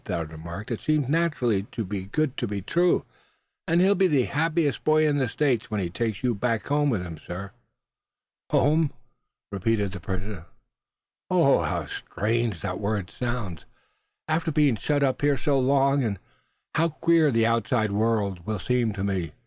Thad 0.03 0.31
remarked. 0.31 0.71
"It 0.71 0.79
seems 0.79 1.07
nearly 1.07 1.61
too 1.69 1.85
good 1.85 2.35
to 2.37 2.47
be 2.47 2.61
true; 2.63 3.05
and 3.67 3.79
he'll 3.79 3.93
be 3.93 4.07
the 4.07 4.23
happiest 4.23 4.83
boy 4.83 5.07
in 5.07 5.19
the 5.19 5.27
States 5.27 5.69
when 5.69 5.79
he 5.79 5.91
takes 5.91 6.23
you 6.23 6.33
back 6.33 6.65
home 6.65 6.89
with 6.89 7.03
him, 7.03 7.19
sir." 7.19 7.51
"Home!" 8.49 8.91
repeated 9.51 9.91
the 9.91 9.99
prisoner; 9.99 10.47
"how 11.29 11.85
strange 11.85 12.61
that 12.61 12.79
word 12.79 13.11
sounds, 13.11 13.65
after 14.27 14.51
being 14.51 14.75
shut 14.75 15.03
up 15.03 15.21
here 15.21 15.37
so 15.37 15.59
long. 15.59 16.03
And 16.03 16.17
how 16.73 16.89
queer 16.89 17.29
the 17.29 17.45
outside 17.45 17.91
world 17.91 18.43
will 18.47 18.57
seem 18.57 18.93
to 18.93 19.03
me. 19.03 19.33